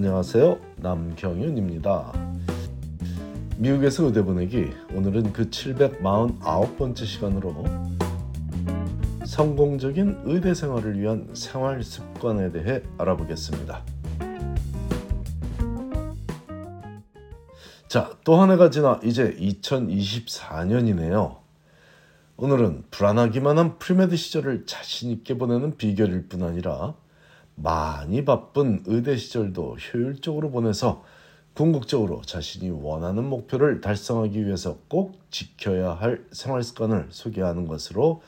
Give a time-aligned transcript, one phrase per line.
[0.00, 0.60] 안녕하세요.
[0.76, 2.12] 남경윤입니다.
[3.56, 7.64] 미국에서 의대 보내기 오늘은 그 749번째 시간으로
[9.24, 13.82] 성공적인 의대 생활을 위한 생활 습관에 대해 알아보겠습니다.
[17.88, 21.38] 자, 또 한 해가 지나 이제 2024년이네요.
[22.36, 26.94] 오늘은 불안하기만 한 premed 시절을 자신 있게 보내는 비결일 뿐 아니라
[27.60, 31.04] 많이 바쁜 의대 시절도 효율적으로 보내서
[31.54, 38.22] 궁극적으로 자신이 원하는 목표를 달성하기 위해서 꼭 지켜야 할 생활 습관을 소개하는 것으로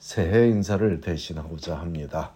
[0.00, 2.32] 새해 인사를 대신하고자 합니다.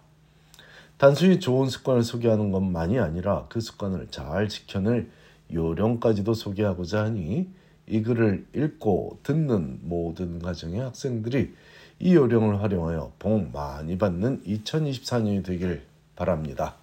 [0.97, 5.09] 단순히 좋은 습관을 소개하는 것만이 아니라 그 습관을 잘 지켜낼
[5.51, 7.49] 요령까지도 소개하고자 하니
[7.87, 11.53] 이 글을 읽고 듣는 모든 가정의 학생들이
[11.99, 15.81] 이 요령을 활용하여 복 많이 받는 2024년이 되길
[16.17, 16.75] 바랍니다.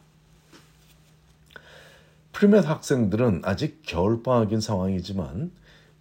[2.32, 5.52] premed 학생들은 아직 겨울방학인 상황이지만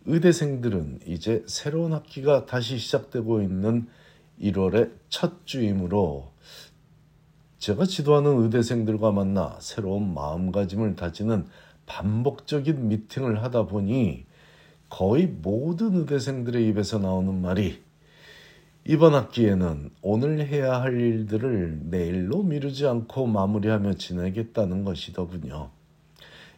[0.06, 3.88] 의대생들은 이제 새로운 학기가 다시 시작되고 있는
[4.42, 6.32] 1월의 첫 주이므로
[7.60, 11.46] 제가 지도하는 의대생들과 만나 새로운 마음가짐을 다지는
[11.86, 14.26] 반복적인 미팅을 하다 보니
[14.90, 17.83] 거의 모든 의대생들의 입에서 나오는 말이
[18.86, 25.70] 이번 학기에는 오늘 해야 할 일들을 내일로 미루지 않고 마무리하며 지내겠다는 것이더군요.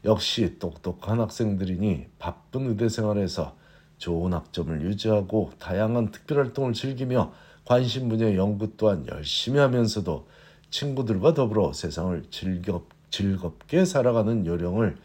[0.06, 3.56] 역시 똑똑한 학생들이니 바쁜 의대 생활에서
[4.00, 7.32] 좋은 학점을 유지하고 다양한 특별활동을 즐기며
[7.64, 10.28] 관심 분야 연구 또한 열심히 하면서도
[10.72, 14.98] 친구들과 더불어 세상을 즐겁, 즐겁게 살아가는 요령을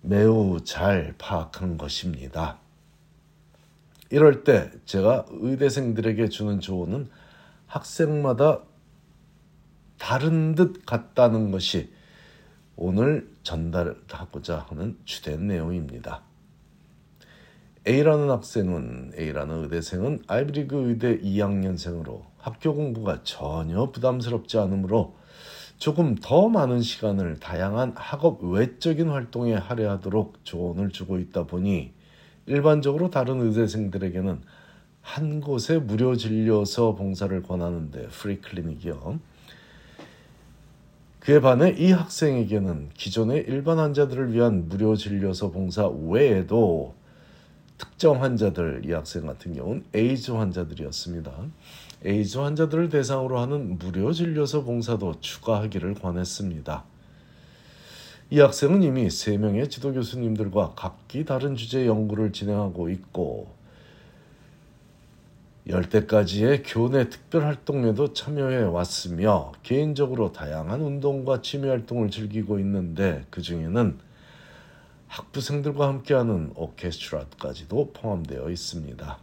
[0.00, 2.58] 매우 잘 파악한 것입니다.
[4.10, 7.08] 이럴 때 제가 의대생들에게 주는 조언은
[7.66, 8.62] 학생마다
[9.98, 11.90] 다른 듯 같다는 것이
[12.76, 16.22] 오늘 전달하고자 하는 주된 내용입니다.
[17.88, 25.16] A라는 학생은 A라는 의대생은 아이브리그 의대 2학년생으로 학교 공부가 전혀 부담스럽지 않으므로
[25.78, 31.92] 조금 더 많은 시간을 다양한 학업 외적인 활동에 할애하도록 조언을 주고 있다 보니
[32.46, 34.40] 일반적으로 다른 의대생들에게는
[35.02, 39.20] 한 곳에 무료 진료소 봉사를 권하는데 free clinic이요.
[41.20, 46.94] 그에 반해 이 학생에게는 기존의 일반 환자들을 위한 무료 진료소 봉사 외에도
[47.78, 51.32] 특정 환자들 이 학생 같은 경우는 에이즈 환자들이었습니다.
[52.04, 56.84] 에이즈 환자들을 대상으로 하는 무료 진료소 봉사도 추가하기를 권했습니다.
[58.28, 63.54] 이 학생은 이미 3명의 지도 교수님들과 각기 다른 주제 연구를 진행하고 있고
[65.68, 73.98] 열대까지의 교내 특별활동에도 참여해 왔으며 개인적으로 다양한 운동과 취미 활동을 즐기고 있는데 그 중에는
[75.06, 79.18] 학부생들과 함께하는 오케스트라까지도 포함되어 있습니다.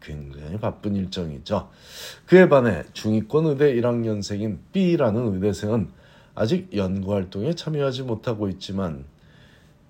[0.00, 1.68] 굉장히 바쁜 일정이죠.
[2.24, 5.99] 그에 반해 중위권 의대 1학년생인 B라는 의대생은
[6.34, 9.04] 아직 연구 활동에 참여하지 못하고 있지만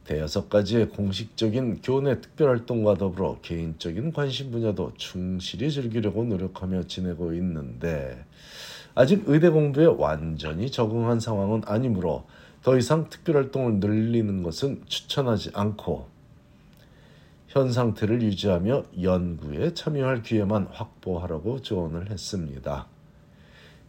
[0.04, 8.24] 대여섯 가지의 공식적인 교내 특별 활동과 더불어 개인적인 관심 분야도 충실히 즐기려고 노력하며 지내고 있는데
[8.94, 12.24] 아직 의대 공부에 완전히 적응한 상황은 아니므로
[12.62, 16.08] 더 이상 특별 활동을 늘리는 것은 추천하지 않고
[17.48, 22.86] 현 상태를 유지하며 연구에 참여할 기회만 확보하라고 조언을 했습니다.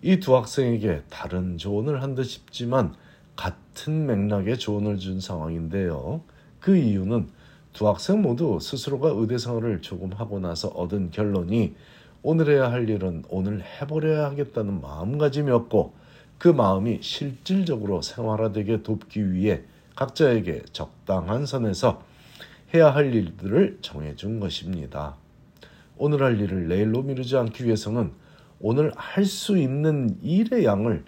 [0.03, 2.95] 이 두 학생에게 다른 조언을 한 듯 싶지만
[3.35, 6.21] 같은 맥락의 조언을 준 상황인데요.
[6.59, 7.29] 그 이유는
[7.73, 11.75] 두 학생 모두 스스로가 의대 생활을 조금 하고 나서 얻은 결론이
[12.23, 15.93] 오늘 해야 할 일은 오늘 해버려야 하겠다는 마음가짐이었고
[16.37, 19.61] 그 마음이 실질적으로 생활화되게 돕기 위해
[19.95, 22.03] 각자에게 적당한 선에서
[22.73, 25.15] 해야 할 일들을 정해준 것입니다.
[25.97, 28.11] 오늘 할 일을 내일로 미루지 않기 위해서는
[28.61, 31.03] 오늘 할 수 있는 일의 양을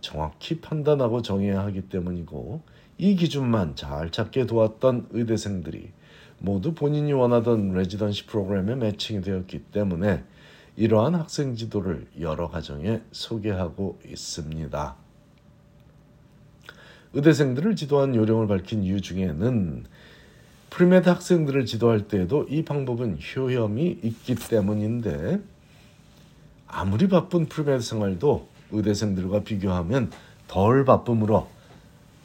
[0.00, 2.60] 정확히 판단하고 정해야 하기 때문이고
[2.98, 5.90] 이 기준만 잘 찾게 도왔던 의대생들이
[6.38, 10.22] 모두 본인이 원하던 레지던시 프로그램에 매칭이 되었기 때문에
[10.76, 14.96] 이러한 학생 지도를 여러 가정에 소개하고 있습니다.
[17.14, 19.84] 의대생들을 지도한 요령을 밝힌 이유 중에는
[20.70, 25.40] premed 학생들을 지도할 때에도 이 방법은 효험이 있기 때문인데
[26.68, 30.12] 아무리 바쁜 premed 생활도 의대생들과 비교하면
[30.46, 31.48] 덜 바쁨으로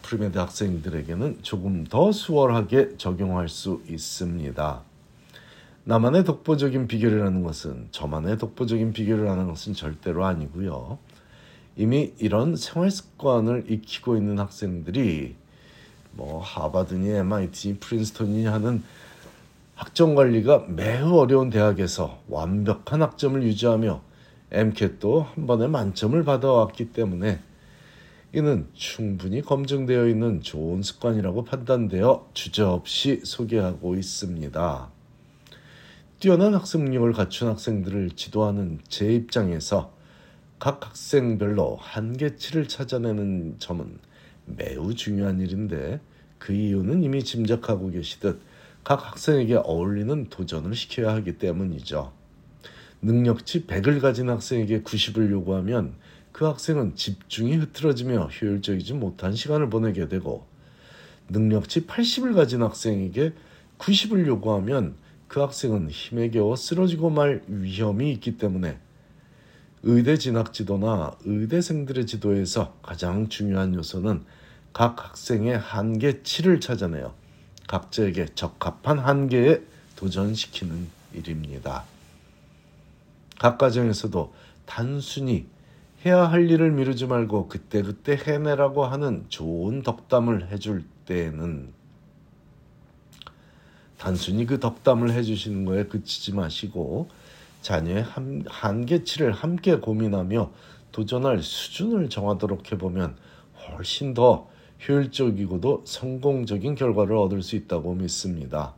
[0.02, 4.82] premed 학생들에게는 조금 더 수월하게 적용할 수 있습니다.
[5.86, 10.98] 나만의 독보적인 비결이라는 것은 저만의 독보적인 비결이라는 것은 절대로 아니고요.
[11.76, 15.36] 이미 이런 생활 습관을 익히고 있는 학생들이
[16.12, 18.84] 뭐 하버드니 MIT, 프린스턴이 하는
[19.76, 24.02] 학점 관리가 매우 어려운 대학에서 완벽한 학점을 유지하며
[24.54, 27.40] MCAT도 한 번에 만점을 받아왔기 때문에
[28.34, 34.90] 이는 충분히 검증되어 있는 좋은 습관이라고 판단되어 주저없이 소개하고 있습니다.
[36.20, 39.94] 뛰어난 학습 능력을 갖춘 학생들을 지도하는 제 입장에서
[40.58, 44.00] 각 학생별로 한계치를 찾아내는 점은
[44.46, 46.00] 매우 중요한 일인데
[46.40, 48.42] 그 이유는 이미 짐작하고 계시듯
[48.84, 52.23] 각 학생에게 어울리는 도전을 시켜야 하기 때문이죠.
[53.04, 55.96] 능력치 100을 가진 학생에게 90을 요구하면
[56.32, 60.46] 그 학생은 집중이 흐트러지며 효율적이지 못한 시간을 보내게 되고
[61.30, 63.34] 능력치 80을 가진 학생에게
[63.78, 64.96] 90을 요구하면
[65.28, 68.80] 그 학생은 힘에 겨워 쓰러지고 말 위험이 있기 때문에
[69.84, 74.24] 의대 진학 지도나 의대생들의 지도에서 가장 중요한 요소는
[74.72, 77.14] 각 학생의 한계치를 찾아내어
[77.68, 79.62] 각자에게 적합한 한계에
[79.98, 81.93] 도전시키는 일입니다.
[83.44, 84.34] 각 가정에서도
[84.66, 85.48] 단순히
[86.06, 91.74] 해야 할 일을 미루지 말고 그때그때 해내라고 하는 좋은 덕담을 해줄 때에는
[93.98, 97.10] 단순히 그 덕담을 해주시는 거에 그치지 마시고
[97.62, 100.50] 자녀의 한, 한계치를 함께 고민하며
[100.94, 103.18] 도전할 수준을 정하도록 해보면
[103.68, 104.48] 훨씬 더
[104.88, 108.74] 효율적이고도 성공적인 결과를 얻을 수 있다고 믿습니다.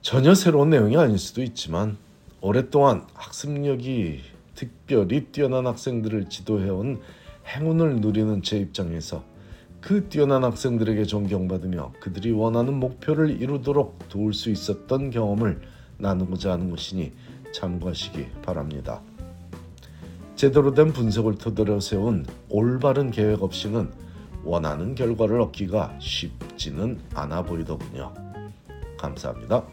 [0.00, 1.98] 전혀 새로운 내용이 아닐 수도 있지만
[2.44, 4.20] 오랫동안 학습력이
[4.56, 7.00] 특별히 뛰어난 학생들을 지도해온
[7.46, 9.22] 행운을 누리는 제 입장에서
[9.80, 15.60] 그 뛰어난 학생들에게 존경받으며 그들이 원하는 목표를 이루도록 도울 수 있었던 경험을
[15.98, 17.12] 나누고자 하는 것이니
[17.52, 19.00] 참고하시기 바랍니다.
[20.34, 23.88] 제대로 된 분석을 토대로 세운 올바른 계획 없이는
[24.42, 28.12] 원하는 결과를 얻기가 쉽지는 않아 보이더군요.
[28.98, 29.64] 감사합니다.